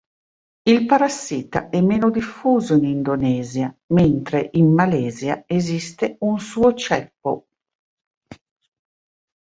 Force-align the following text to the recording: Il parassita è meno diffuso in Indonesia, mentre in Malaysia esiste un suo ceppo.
Il 0.65 0.87
parassita 0.87 1.69
è 1.69 1.79
meno 1.79 2.09
diffuso 2.09 2.73
in 2.73 2.85
Indonesia, 2.85 3.71
mentre 3.93 4.49
in 4.53 4.73
Malaysia 4.73 5.43
esiste 5.45 6.15
un 6.21 6.39
suo 6.39 6.73
ceppo. 6.73 7.45